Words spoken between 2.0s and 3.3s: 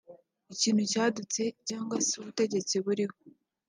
se ubutegetsi buriho